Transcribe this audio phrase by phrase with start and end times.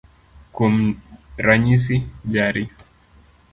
[0.55, 0.77] Kuom
[1.45, 1.95] ranyisi,
[2.33, 2.63] jari